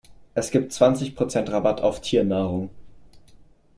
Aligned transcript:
Es 0.33 0.49
gibt 0.49 0.73
zwanzig 0.73 1.15
Prozent 1.15 1.51
Rabatt 1.51 1.81
auf 1.81 2.01
Tiernahrung. 2.01 2.71